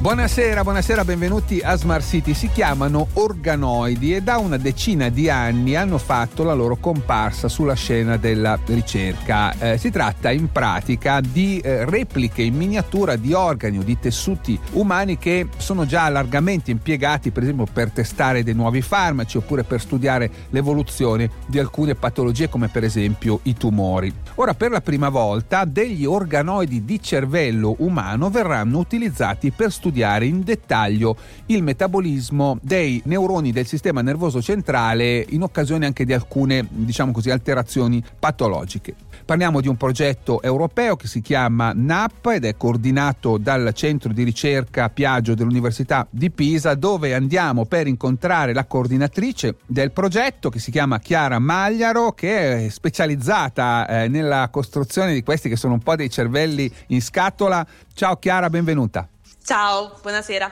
Buonasera, 0.00 0.62
buonasera, 0.62 1.04
benvenuti 1.04 1.60
a 1.60 1.76
Smart 1.76 2.02
City. 2.02 2.32
Si 2.32 2.48
chiamano 2.48 3.08
organoidi 3.12 4.14
e 4.14 4.22
da 4.22 4.38
una 4.38 4.56
decina 4.56 5.10
di 5.10 5.28
anni 5.28 5.76
hanno 5.76 5.98
fatto 5.98 6.42
la 6.42 6.54
loro 6.54 6.76
comparsa 6.76 7.48
sulla 7.48 7.74
scena 7.74 8.16
della 8.16 8.58
ricerca. 8.64 9.52
Eh, 9.58 9.76
si 9.76 9.90
tratta 9.90 10.30
in 10.30 10.50
pratica 10.50 11.20
di 11.20 11.58
eh, 11.58 11.84
repliche 11.84 12.40
in 12.40 12.56
miniatura 12.56 13.16
di 13.16 13.34
organi 13.34 13.76
o 13.76 13.82
di 13.82 13.98
tessuti 13.98 14.58
umani 14.72 15.18
che 15.18 15.48
sono 15.58 15.84
già 15.84 16.08
largamente 16.08 16.70
impiegati, 16.70 17.30
per 17.30 17.42
esempio, 17.42 17.66
per 17.70 17.90
testare 17.90 18.42
dei 18.42 18.54
nuovi 18.54 18.80
farmaci 18.80 19.36
oppure 19.36 19.64
per 19.64 19.82
studiare 19.82 20.30
l'evoluzione 20.48 21.28
di 21.44 21.58
alcune 21.58 21.94
patologie 21.94 22.48
come 22.48 22.68
per 22.68 22.84
esempio 22.84 23.40
i 23.42 23.52
tumori. 23.52 24.10
Ora, 24.36 24.54
per 24.54 24.70
la 24.70 24.80
prima 24.80 25.10
volta, 25.10 25.66
degli 25.66 26.06
organoidi 26.06 26.86
di 26.86 27.02
cervello 27.02 27.74
umano 27.80 28.30
verranno 28.30 28.78
utilizzati 28.78 29.50
per 29.50 29.70
studiare 29.70 29.88
studiare 29.90 30.24
in 30.26 30.44
dettaglio 30.44 31.16
il 31.46 31.64
metabolismo 31.64 32.58
dei 32.62 33.02
neuroni 33.06 33.50
del 33.50 33.66
sistema 33.66 34.00
nervoso 34.02 34.40
centrale 34.40 35.24
in 35.30 35.42
occasione 35.42 35.84
anche 35.84 36.04
di 36.04 36.12
alcune, 36.12 36.64
diciamo 36.70 37.10
così, 37.10 37.30
alterazioni 37.30 38.02
patologiche. 38.18 38.94
Parliamo 39.24 39.60
di 39.60 39.68
un 39.68 39.76
progetto 39.76 40.42
europeo 40.42 40.96
che 40.96 41.06
si 41.06 41.20
chiama 41.20 41.72
NAP 41.74 42.26
ed 42.26 42.44
è 42.44 42.56
coordinato 42.56 43.36
dal 43.36 43.72
centro 43.74 44.12
di 44.12 44.22
ricerca 44.22 44.88
Piaggio 44.88 45.34
dell'Università 45.34 46.06
di 46.08 46.30
Pisa 46.30 46.74
dove 46.74 47.14
andiamo 47.14 47.64
per 47.64 47.86
incontrare 47.86 48.52
la 48.52 48.64
coordinatrice 48.64 49.56
del 49.66 49.90
progetto 49.90 50.50
che 50.50 50.58
si 50.58 50.70
chiama 50.70 50.98
Chiara 50.98 51.38
Magliaro 51.38 52.12
che 52.12 52.66
è 52.66 52.68
specializzata 52.68 53.86
eh, 53.86 54.08
nella 54.08 54.48
costruzione 54.50 55.12
di 55.12 55.22
questi 55.22 55.48
che 55.48 55.56
sono 55.56 55.74
un 55.74 55.80
po' 55.80 55.96
dei 55.96 56.10
cervelli 56.10 56.70
in 56.88 57.02
scatola. 57.02 57.66
Ciao 57.92 58.16
Chiara, 58.16 58.50
benvenuta. 58.50 59.08
Ciao, 59.50 59.98
buonasera. 60.00 60.48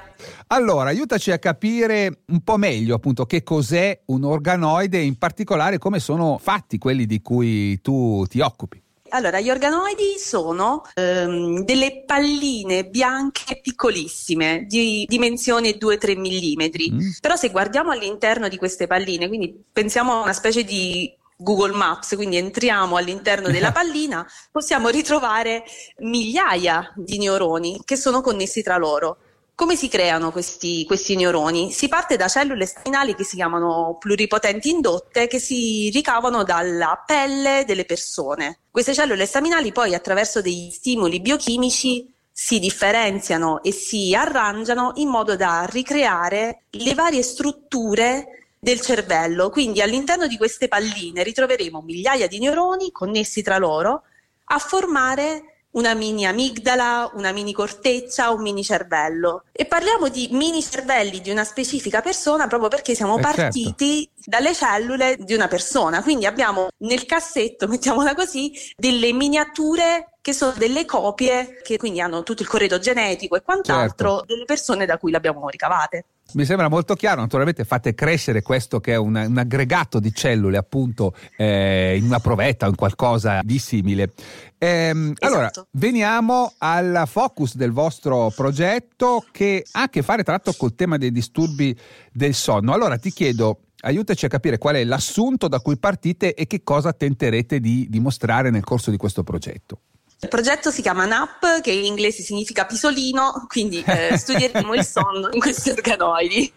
Allora, 0.49 0.89
aiutaci 0.89 1.31
a 1.31 1.39
capire 1.39 2.23
un 2.27 2.41
po' 2.41 2.57
meglio 2.57 2.97
appunto 2.97 3.27
che 3.27 3.45
cos'è 3.45 3.97
un 4.07 4.25
organoide 4.25 4.99
e 4.99 5.05
in 5.05 5.17
particolare 5.17 5.79
come 5.79 6.01
sono 6.01 6.37
fatti 6.43 6.79
quelli 6.79 7.07
di 7.07 7.23
cui 7.23 7.81
tu 7.81 8.25
ti 8.29 8.41
occupi. 8.41 8.83
Allora, 9.11 9.39
gli 9.39 9.51
organoidi 9.51 10.19
sono 10.19 10.83
ehm, 10.95 11.65
delle 11.65 12.03
palline 12.05 12.87
bianche 12.87 13.61
piccolissime, 13.63 14.65
di 14.67 15.07
dimensione 15.09 15.79
2-3 15.79 16.19
mm. 16.19 16.95
Mm. 16.95 17.11
Però 17.21 17.37
se 17.37 17.51
guardiamo 17.51 17.93
all'interno 17.93 18.49
di 18.49 18.57
queste 18.57 18.89
palline, 18.89 19.29
quindi 19.29 19.65
pensiamo 19.73 20.13
a 20.13 20.23
una 20.23 20.33
specie 20.33 20.65
di 20.65 21.17
Google 21.41 21.73
Maps, 21.73 22.17
quindi 22.17 22.37
entriamo 22.37 22.97
all'interno 22.97 23.49
della 23.49 23.71
pallina, 23.73 24.27
possiamo 24.51 24.89
ritrovare 24.89 25.63
migliaia 25.99 26.93
di 26.97 27.17
neuroni 27.19 27.81
che 27.85 27.97
sono 27.97 28.21
connessi 28.21 28.63
tra 28.63 28.77
loro. 28.77 29.19
Come 29.55 29.77
si 29.77 29.89
creano 29.89 30.31
questi, 30.31 30.85
questi, 30.85 31.17
neuroni? 31.17 31.73
Si 31.73 31.89
parte 31.89 32.17
da 32.17 32.29
cellule 32.29 32.67
staminali 32.67 33.15
che 33.15 33.25
si 33.25 33.37
chiamano 33.37 33.97
pluripotenti 33.99 34.71
indotte 34.71 35.27
che 35.27 35.39
si 35.41 35.91
ricavano 35.93 36.45
dalla 36.45 37.03
pelle 37.05 37.65
delle 37.67 37.85
persone. 37.85 38.61
Queste 38.71 38.95
cellule 38.95 39.27
staminali 39.27 39.73
poi 39.73 39.95
attraverso 39.95 40.41
degli 40.41 40.71
stimoli 40.71 41.21
biochimici 41.21 42.13
si 42.31 42.61
differenziano 42.61 43.61
e 43.65 43.73
si 43.73 44.15
arrangiano 44.15 44.93
in 44.95 45.09
modo 45.09 45.35
da 45.35 45.67
ricreare 45.69 46.63
le 46.71 46.95
varie 46.95 47.25
strutture 47.25 48.48
del 48.59 48.81
cervello. 48.81 49.51
Quindi 49.51 49.81
all'interno 49.81 50.27
di 50.27 50.37
queste 50.37 50.69
palline 50.69 51.23
ritroveremo 51.23 51.83
migliaia 51.83 52.27
di 52.27 52.39
neuroni 52.39 52.91
connessi 52.91 53.43
tra 53.43 53.59
loro 53.59 54.03
a 54.51 54.59
formare 54.59 55.59
una 55.71 55.95
mini 55.95 56.27
amigdala, 56.27 57.13
una 57.15 57.31
mini 57.31 57.53
corteccia, 57.53 58.31
un 58.31 58.43
mini 58.43 58.65
cervello. 58.65 59.45
E 59.53 59.67
parliamo 59.67 60.09
di 60.09 60.29
mini 60.33 60.63
cervelli 60.63 61.21
di 61.21 61.31
una 61.31 61.45
specifica 61.45 62.01
persona 62.01 62.47
proprio 62.47 62.69
perché 62.69 62.95
siamo 62.95 63.19
eh 63.19 63.23
certo. 63.23 63.37
partiti 63.37 64.05
certo. 64.05 64.18
Dalle 64.29 64.55
cellule 64.55 65.17
di 65.19 65.33
una 65.33 65.49
persona. 65.49 66.03
Quindi 66.03 66.27
abbiamo 66.27 66.69
nel 66.79 67.07
cassetto, 67.07 67.67
mettiamola 67.67 68.15
così, 68.15 68.53
delle 68.77 69.13
miniature 69.15 70.13
che 70.21 70.35
sono 70.35 70.53
delle 70.59 70.85
copie 70.85 71.61
che 71.63 71.79
quindi 71.79 72.03
hanno 72.03 72.23
tutto 72.23 72.43
il 72.43 72.49
corredo 72.49 72.79
genetico 72.79 73.37
e 73.37 73.43
quant'altro 73.43 74.17
certo. 74.19 74.25
delle 74.27 74.45
persone 74.45 74.85
da 74.85 74.99
cui 74.99 75.11
le 75.11 75.17
abbiamo 75.17 75.49
ricavate. 75.49 76.05
Mi 76.35 76.45
sembra 76.45 76.69
molto 76.69 76.95
chiaro, 76.95 77.23
naturalmente 77.23 77.65
fate 77.65 77.95
crescere 77.95 78.43
questo 78.43 78.81
che 78.81 78.93
è 78.93 78.97
un, 78.97 79.15
un 79.15 79.39
aggregato 79.39 79.99
di 79.99 80.13
cellule 80.13 80.59
appunto 80.59 81.15
eh, 81.39 81.97
in 81.97 82.05
una 82.05 82.21
provetta 82.21 82.67
o 82.67 82.69
in 82.69 82.75
qualcosa 82.75 83.41
di 83.43 83.59
simile. 83.59 84.13
Ehm, 84.59 85.15
esatto. 85.17 85.27
Allora, 85.27 85.51
veniamo 85.71 86.53
al 86.59 87.05
focus 87.07 87.57
del 87.57 87.73
vostro 87.73 88.31
progetto 88.37 89.25
che 89.33 89.65
ha 89.73 89.83
a 89.83 89.89
che 89.89 90.03
fare 90.03 90.23
tra 90.23 90.33
l'altro 90.33 90.53
col 90.55 90.75
tema 90.75 90.99
dei 90.99 91.13
disturbi 91.13 91.75
del 92.13 92.35
sonno. 92.35 92.75
Allora 92.75 92.99
ti 92.99 93.11
chiedo, 93.11 93.61
aiutaci 93.81 94.25
a 94.25 94.29
capire 94.29 94.59
qual 94.59 94.77
è 94.77 94.85
l'assunto 94.85 95.49
da 95.49 95.61
cui 95.61 95.79
partite 95.79 96.35
e 96.35 96.47
che 96.47 96.63
cosa 96.63 96.93
tenterete 96.93 97.61
di 97.61 97.87
dimostrare 97.89 98.51
nel 98.51 98.65
corso 98.65 98.91
di 98.91 98.97
questo 98.97 99.23
progetto. 99.23 99.81
Il 100.21 100.29
progetto 100.29 100.73
si 100.73 100.83
chiama 100.83 101.05
NAP, 101.05 101.61
che 101.61 101.71
in 101.71 101.85
inglese 101.85 102.25
significa 102.25 102.67
pisolino, 102.67 103.45
quindi 103.47 103.85
eh, 103.87 104.17
studieremo 104.19 104.75
il 104.75 104.85
sonno 104.85 105.29
in 105.31 105.39
questi 105.39 105.71
organoidi. 105.71 106.53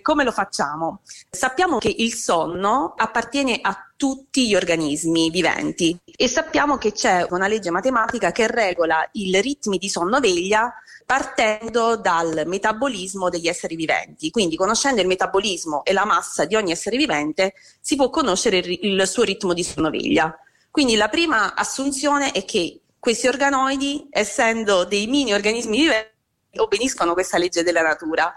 Come 0.00 0.24
lo 0.24 0.32
facciamo? 0.32 1.02
Sappiamo 1.28 1.76
che 1.76 1.94
il 1.94 2.14
sonno 2.14 2.94
appartiene 2.96 3.58
a 3.60 3.76
tutti 3.96 4.48
gli 4.48 4.54
organismi 4.54 5.28
viventi 5.28 5.94
e 6.04 6.26
sappiamo 6.26 6.78
che 6.78 6.92
c'è 6.92 7.26
una 7.28 7.48
legge 7.48 7.70
matematica 7.70 8.32
che 8.32 8.46
regola 8.46 9.06
i 9.12 9.38
ritmi 9.42 9.76
di 9.76 9.90
sonno-veglia 9.90 10.72
partendo 11.12 11.96
dal 11.96 12.44
metabolismo 12.46 13.28
degli 13.28 13.46
esseri 13.46 13.76
viventi. 13.76 14.30
Quindi 14.30 14.56
conoscendo 14.56 15.02
il 15.02 15.06
metabolismo 15.06 15.84
e 15.84 15.92
la 15.92 16.06
massa 16.06 16.46
di 16.46 16.54
ogni 16.54 16.72
essere 16.72 16.96
vivente 16.96 17.52
si 17.82 17.96
può 17.96 18.08
conoscere 18.08 18.56
il, 18.56 18.78
il 18.80 19.06
suo 19.06 19.22
ritmo 19.22 19.52
di 19.52 19.62
sonno-veglia. 19.62 20.34
Quindi 20.70 20.94
la 20.96 21.08
prima 21.08 21.54
assunzione 21.54 22.32
è 22.32 22.46
che 22.46 22.80
questi 22.98 23.26
organoidi, 23.26 24.06
essendo 24.08 24.84
dei 24.84 25.06
mini 25.06 25.34
organismi 25.34 25.80
viventi, 25.80 26.08
obbediscono 26.56 27.10
a 27.10 27.12
questa 27.12 27.36
legge 27.36 27.62
della 27.62 27.82
natura. 27.82 28.34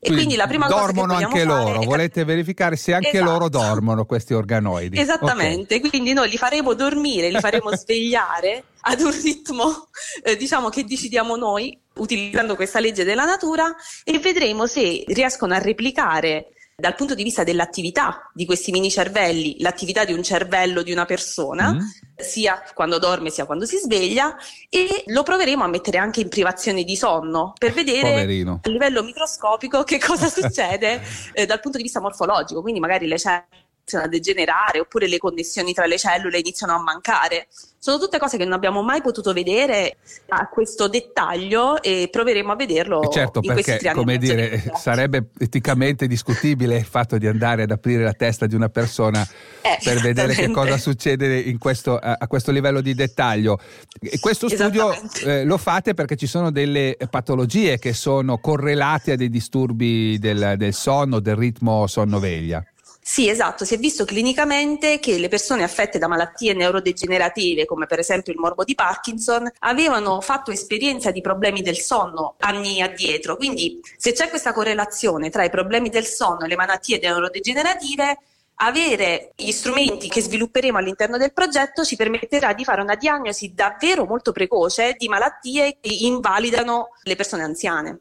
E 0.00 0.08
quindi, 0.08 0.16
quindi 0.16 0.36
la 0.36 0.46
prima 0.46 0.68
dormono 0.68 1.14
cosa 1.14 1.18
che 1.18 1.24
anche 1.24 1.44
loro, 1.44 1.80
volete 1.80 2.24
verificare 2.24 2.76
se 2.76 2.92
anche 2.92 3.08
esatto. 3.08 3.24
loro 3.24 3.48
dormono 3.48 4.04
questi 4.04 4.34
organoidi. 4.34 4.98
Esattamente, 4.98 5.76
okay. 5.76 5.88
quindi 5.88 6.12
noi 6.12 6.28
li 6.28 6.36
faremo 6.36 6.74
dormire, 6.74 7.30
li 7.30 7.40
faremo 7.40 7.72
svegliare 7.74 8.64
ad 8.80 9.00
un 9.00 9.10
ritmo 9.10 9.88
eh, 10.22 10.36
diciamo 10.36 10.68
che 10.68 10.84
decidiamo 10.84 11.36
noi 11.36 11.78
utilizzando 11.98 12.56
questa 12.56 12.80
legge 12.80 13.04
della 13.04 13.24
natura 13.24 13.74
e 14.04 14.18
vedremo 14.18 14.66
se 14.66 15.04
riescono 15.06 15.54
a 15.54 15.58
replicare 15.58 16.52
dal 16.80 16.94
punto 16.94 17.16
di 17.16 17.24
vista 17.24 17.42
dell'attività 17.42 18.30
di 18.32 18.46
questi 18.46 18.70
mini 18.70 18.88
cervelli, 18.88 19.56
l'attività 19.58 20.04
di 20.04 20.12
un 20.12 20.22
cervello 20.22 20.82
di 20.82 20.92
una 20.92 21.06
persona, 21.06 21.72
mm. 21.72 21.78
sia 22.14 22.62
quando 22.72 23.00
dorme 23.00 23.30
sia 23.30 23.46
quando 23.46 23.66
si 23.66 23.78
sveglia, 23.78 24.36
e 24.68 25.02
lo 25.06 25.24
proveremo 25.24 25.64
a 25.64 25.66
mettere 25.66 25.98
anche 25.98 26.20
in 26.20 26.28
privazione 26.28 26.84
di 26.84 26.94
sonno 26.94 27.52
per 27.58 27.72
vedere 27.72 28.10
Poverino. 28.10 28.60
a 28.62 28.68
livello 28.68 29.02
microscopico 29.02 29.82
che 29.82 29.98
cosa 29.98 30.28
succede 30.28 31.02
eh, 31.34 31.46
dal 31.46 31.58
punto 31.58 31.78
di 31.78 31.82
vista 31.82 32.00
morfologico, 32.00 32.60
quindi 32.62 32.78
magari 32.78 33.08
le 33.08 33.18
cellule 33.18 33.67
iniziano 33.88 34.04
a 34.04 34.08
degenerare 34.08 34.80
oppure 34.80 35.08
le 35.08 35.18
connessioni 35.18 35.72
tra 35.72 35.86
le 35.86 35.96
cellule 35.96 36.38
iniziano 36.38 36.74
a 36.74 36.82
mancare. 36.82 37.48
Sono 37.80 37.98
tutte 37.98 38.18
cose 38.18 38.36
che 38.36 38.44
non 38.44 38.54
abbiamo 38.54 38.82
mai 38.82 39.00
potuto 39.00 39.32
vedere 39.32 39.98
a 40.28 40.48
questo 40.48 40.88
dettaglio 40.88 41.80
e 41.80 42.08
proveremo 42.10 42.52
a 42.52 42.56
vederlo. 42.56 43.02
E 43.02 43.08
certo, 43.10 43.40
perché 43.40 43.78
come 43.92 44.18
dire, 44.18 44.72
sarebbe 44.76 45.28
eticamente 45.38 46.06
discutibile 46.06 46.76
il 46.76 46.84
fatto 46.84 47.16
di 47.18 47.26
andare 47.26 47.62
ad 47.62 47.70
aprire 47.70 48.02
la 48.02 48.12
testa 48.12 48.46
di 48.46 48.56
una 48.56 48.68
persona 48.68 49.26
eh, 49.62 49.78
per 49.82 50.00
vedere 50.00 50.34
che 50.34 50.50
cosa 50.50 50.76
succede 50.76 51.56
questo, 51.56 51.96
a, 51.96 52.16
a, 52.18 52.26
questo 52.26 52.50
livello 52.50 52.80
di 52.80 52.94
dettaglio. 52.94 53.58
E 54.00 54.18
questo 54.18 54.48
studio 54.48 54.92
eh, 55.24 55.44
lo 55.44 55.56
fate 55.56 55.94
perché 55.94 56.16
ci 56.16 56.26
sono 56.26 56.50
delle 56.50 56.96
patologie 57.08 57.78
che 57.78 57.92
sono 57.92 58.38
correlate 58.38 59.12
a 59.12 59.16
dei 59.16 59.30
disturbi 59.30 60.18
del, 60.18 60.54
del 60.56 60.74
sonno, 60.74 61.20
del 61.20 61.36
ritmo 61.36 61.86
sonno-veglia. 61.86 62.62
Sì, 63.00 63.28
esatto, 63.28 63.64
si 63.64 63.74
è 63.74 63.78
visto 63.78 64.04
clinicamente 64.04 64.98
che 64.98 65.18
le 65.18 65.28
persone 65.28 65.62
affette 65.62 65.98
da 65.98 66.08
malattie 66.08 66.52
neurodegenerative, 66.52 67.64
come 67.64 67.86
per 67.86 67.98
esempio 67.98 68.32
il 68.32 68.38
morbo 68.38 68.64
di 68.64 68.74
Parkinson, 68.74 69.50
avevano 69.60 70.20
fatto 70.20 70.50
esperienza 70.50 71.10
di 71.10 71.22
problemi 71.22 71.62
del 71.62 71.78
sonno 71.78 72.34
anni 72.40 72.82
addietro. 72.82 73.36
Quindi 73.36 73.80
se 73.96 74.12
c'è 74.12 74.28
questa 74.28 74.52
correlazione 74.52 75.30
tra 75.30 75.42
i 75.42 75.50
problemi 75.50 75.88
del 75.88 76.04
sonno 76.04 76.44
e 76.44 76.48
le 76.48 76.56
malattie 76.56 77.00
neurodegenerative, 77.00 78.18
avere 78.60 79.32
gli 79.36 79.52
strumenti 79.52 80.08
che 80.08 80.20
svilupperemo 80.20 80.78
all'interno 80.78 81.16
del 81.16 81.32
progetto 81.32 81.84
ci 81.84 81.96
permetterà 81.96 82.52
di 82.52 82.64
fare 82.64 82.82
una 82.82 82.96
diagnosi 82.96 83.54
davvero 83.54 84.04
molto 84.04 84.32
precoce 84.32 84.94
di 84.98 85.08
malattie 85.08 85.78
che 85.80 85.92
invalidano 85.92 86.90
le 87.02 87.16
persone 87.16 87.42
anziane. 87.42 88.00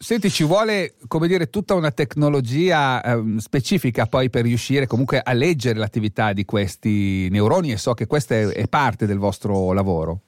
Senti, 0.00 0.30
ci 0.30 0.44
vuole, 0.44 0.94
come 1.08 1.26
dire, 1.26 1.50
tutta 1.50 1.74
una 1.74 1.90
tecnologia 1.90 3.02
eh, 3.02 3.20
specifica 3.38 4.06
poi 4.06 4.30
per 4.30 4.44
riuscire 4.44 4.86
comunque 4.86 5.20
a 5.20 5.32
leggere 5.32 5.76
l'attività 5.76 6.32
di 6.32 6.44
questi 6.44 7.28
neuroni 7.30 7.72
e 7.72 7.78
so 7.78 7.94
che 7.94 8.06
questa 8.06 8.36
è, 8.36 8.46
è 8.46 8.68
parte 8.68 9.06
del 9.06 9.18
vostro 9.18 9.72
lavoro. 9.72 10.20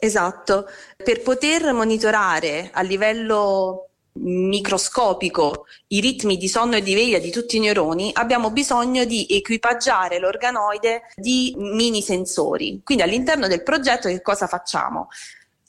Esatto, 0.00 0.66
per 0.96 1.22
poter 1.22 1.72
monitorare 1.72 2.70
a 2.72 2.82
livello 2.82 3.88
microscopico 4.20 5.66
i 5.88 6.00
ritmi 6.00 6.36
di 6.36 6.48
sonno 6.48 6.74
e 6.74 6.82
di 6.82 6.94
veglia 6.94 7.20
di 7.20 7.30
tutti 7.30 7.56
i 7.56 7.60
neuroni, 7.60 8.10
abbiamo 8.14 8.50
bisogno 8.50 9.04
di 9.04 9.26
equipaggiare 9.30 10.18
l'organoide 10.18 11.02
di 11.14 11.54
mini 11.56 12.02
sensori. 12.02 12.80
Quindi 12.82 13.04
all'interno 13.04 13.46
del 13.46 13.62
progetto 13.62 14.08
che 14.08 14.22
cosa 14.22 14.48
facciamo? 14.48 15.08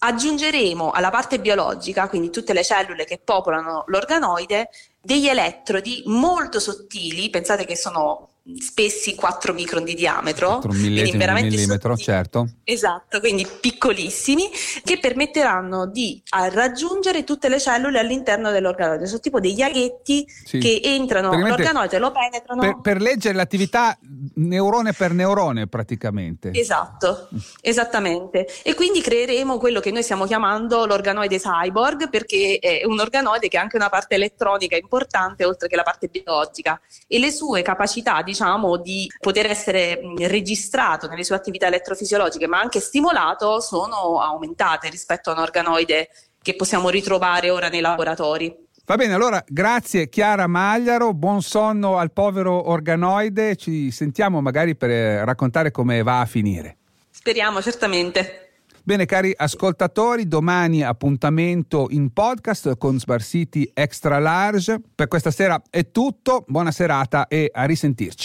Aggiungeremo 0.01 0.91
alla 0.91 1.09
parte 1.09 1.39
biologica, 1.39 2.07
quindi 2.07 2.29
tutte 2.29 2.53
le 2.53 2.63
cellule 2.63 3.03
che 3.03 3.19
popolano 3.21 3.83
l'organoide, 3.87 4.69
degli 5.01 5.27
elettrodi 5.27 6.03
molto 6.05 6.59
sottili, 6.59 7.29
pensate 7.29 7.65
che 7.65 7.75
sono 7.75 8.29
spessi 8.57 9.15
4 9.15 9.53
micron 9.53 9.83
di 9.83 9.93
diametro, 9.93 10.59
4 10.59 10.69
quindi 10.69 11.11
veramente 11.11 11.55
millimetro, 11.55 11.95
sottili, 11.95 12.17
certo. 12.17 12.49
Esatto, 12.63 13.19
quindi 13.19 13.47
piccolissimi, 13.59 14.49
che 14.83 14.99
permetteranno 14.99 15.87
di 15.87 16.21
raggiungere 16.51 17.23
tutte 17.23 17.49
le 17.49 17.59
cellule 17.59 17.99
all'interno 17.99 18.51
dell'organoide. 18.51 19.05
Sono 19.05 19.19
tipo 19.19 19.39
degli 19.39 19.61
aghetti 19.61 20.25
sì. 20.45 20.59
che 20.59 20.81
entrano 20.83 21.31
nell'organoide 21.31 21.97
e 21.97 21.99
lo 21.99 22.11
penetrano. 22.11 22.61
Per, 22.61 22.79
per, 22.81 23.01
leggere 23.01 23.35
l'attività 23.35 23.97
neurone 24.35 24.93
per 24.93 25.13
neurone 25.13 25.67
praticamente. 25.67 26.51
Esatto, 26.53 27.29
esattamente. 27.61 28.47
E 28.63 28.73
quindi 28.73 29.01
creeremo 29.01 29.57
quello 29.57 29.79
che 29.79 29.91
noi 29.91 30.03
stiamo 30.03 30.25
chiamando 30.25 30.85
l'organoide 30.85 31.39
cyborg, 31.39 32.09
perché 32.09 32.59
è 32.59 32.85
un 32.85 32.99
organoide 32.99 33.47
che 33.47 33.57
ha 33.57 33.61
anche 33.61 33.75
una 33.75 33.89
parte 33.89 34.15
elettronica 34.15 34.75
importante 34.75 35.45
oltre 35.45 35.67
che 35.67 35.75
la 35.75 35.83
parte 35.83 36.07
biologica 36.07 36.79
e 37.07 37.19
le 37.19 37.31
sue 37.31 37.61
capacità 37.61 38.21
di 38.21 38.33
diciamo, 38.39 38.77
di 38.77 39.11
poter 39.19 39.47
essere 39.47 39.99
registrato 40.19 41.07
nelle 41.07 41.25
sue 41.25 41.35
attività 41.35 41.67
elettrofisiologiche, 41.67 42.47
ma 42.47 42.59
anche 42.59 42.79
stimolato, 42.79 43.59
sono 43.59 44.21
aumentate 44.21 44.89
rispetto 44.89 45.29
a 45.29 45.33
un 45.33 45.39
organoide 45.39 46.09
che 46.41 46.55
possiamo 46.55 46.89
ritrovare 46.89 47.49
ora 47.49 47.67
nei 47.67 47.81
laboratori. 47.81 48.67
Va 48.85 48.95
bene, 48.95 49.13
allora 49.13 49.43
grazie 49.45 50.07
Chiara 50.07 50.47
Magliaro, 50.47 51.13
buon 51.13 51.41
sonno 51.41 51.97
al 51.97 52.11
povero 52.11 52.69
organoide, 52.69 53.55
ci 53.57 53.91
sentiamo 53.91 54.41
magari 54.41 54.75
per 54.75 54.89
raccontare 55.25 55.69
come 55.69 56.01
va 56.01 56.21
a 56.21 56.25
finire. 56.25 56.77
Speriamo, 57.11 57.61
certamente. 57.61 58.45
Bene 58.81 59.05
cari 59.05 59.31
ascoltatori, 59.35 60.27
domani 60.27 60.81
appuntamento 60.81 61.87
in 61.91 62.11
podcast 62.11 62.75
con 62.77 62.97
Smart 62.97 63.23
City 63.23 63.69
Extra 63.71 64.17
Large. 64.17 64.81
Per 64.95 65.07
questa 65.07 65.29
sera 65.29 65.61
è 65.69 65.91
tutto, 65.91 66.43
buona 66.47 66.71
serata 66.71 67.27
e 67.27 67.51
a 67.53 67.65
risentirci. 67.65 68.17